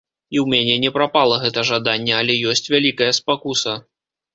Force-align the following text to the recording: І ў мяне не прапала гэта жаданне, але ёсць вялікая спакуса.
І 0.35 0.39
ў 0.43 0.53
мяне 0.53 0.77
не 0.85 0.91
прапала 0.95 1.39
гэта 1.45 1.67
жаданне, 1.73 2.13
але 2.23 2.41
ёсць 2.51 2.67
вялікая 2.77 3.11
спакуса. 3.23 3.83